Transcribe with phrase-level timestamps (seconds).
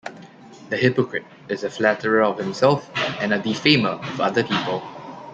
[0.71, 2.89] "The hypocrite is a flatterer of himself,
[3.21, 4.81] and a defamer of other people".